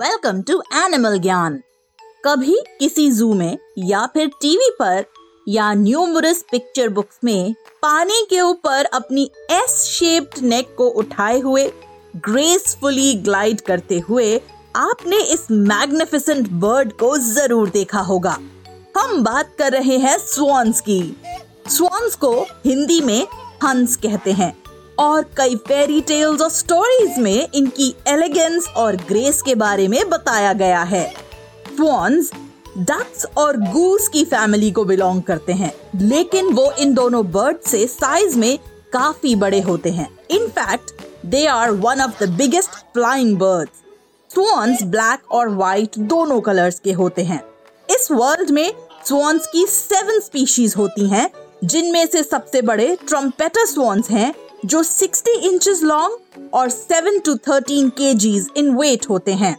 [0.00, 1.56] Welcome to animal ज्ञान
[2.24, 5.04] कभी किसी जू में या फिर टीवी पर
[5.48, 11.66] या न्यूमरस पिक्चर बुक्स में पानी के ऊपर अपनी एस शेप्ड नेक को उठाए हुए
[12.16, 14.40] ग्रेसफुली ग्लाइड करते हुए
[14.76, 18.36] आपने इस मैग्निफिसेंट बर्ड को ज़रूर देखा होगा।
[18.98, 21.00] हम बात कर रहे हैं स्वॉन्स की।
[21.68, 22.34] स्वॉन्स को
[22.66, 23.26] हिंदी में
[23.64, 24.52] हंस कहते हैं।
[24.98, 30.52] और कई फेरी टेल्स और स्टोरीज में इनकी एलिगेंस और ग्रेस के बारे में बताया
[30.52, 31.14] गया है।
[31.76, 32.30] स्वॉन्स
[32.78, 37.86] डक्स और गूस की फैमिली को बिलोंग करते हैं। लेकिन वो इन दोनों बर्ड से
[37.86, 38.58] साइज़ में
[38.92, 40.90] काफ़ी बड़े होते हैं। In fact
[41.26, 43.72] they are one of the biggest flying birds
[44.34, 47.44] swans black और व्हाइट दोनों कलर्स के होते हैं।
[47.90, 48.74] इस वर्ल्ड में
[49.06, 51.30] स्वॉन्स की सेवन स्पीशीज होती हैं,
[51.64, 57.88] जिनमें से सबसे बड़े ट्रम्पेटर स्वॉन्स हैं जो 60 इंचेस लॉन्ग और 7 टू 13
[57.88, 59.56] केजीज इन वेट होते हैं।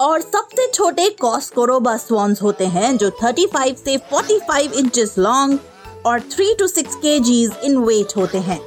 [0.00, 5.58] और सबसे छोटे कॉस्कोरोबा स्वॉन्स होते हैं, जो 35 से 45 इंचेस लॉन्ग
[6.06, 8.60] और 3 टू 6 केजीज इन वेट होते हैं।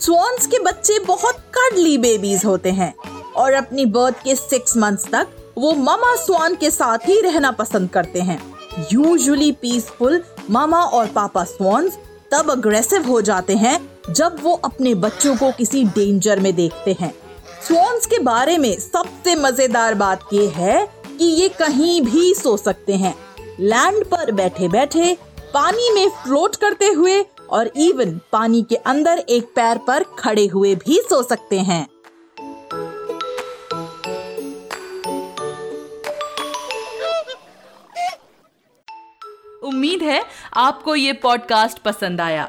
[0.00, 2.94] स्वॉन्स के बच्चे बहुत कडली बेबीज होते हैं।
[3.36, 7.90] और अपनी बर्थ के सिक्स मंथ्स तक वो मामा स्वान के साथ ही रहना पसंद
[7.90, 8.54] करते हैं।
[8.92, 11.92] यूजुअली पीसफुल मामा और पापा स्वॉन्स
[12.32, 17.12] तब अग्रेसिव हो जाते हैं जब वो अपने बच्चों को किसी डेंजर में देखते हैं।
[17.66, 22.96] स्वॉन्स के बारे में सबसे मज़ेदार बात ये है कि ये कहीं भी सो सकते
[22.96, 23.14] हैं।
[23.60, 25.16] लैंड पर बैठे बैठे
[25.54, 30.74] पानी में फ्लोट करते हुए और इवन पानी के अंदर एक पैर पर खड़े हुए
[30.76, 31.86] भी सो सकते हैं।
[39.64, 40.22] उम्मीद है
[40.54, 42.48] आपको ये पॉडकास्ट पसंद आया।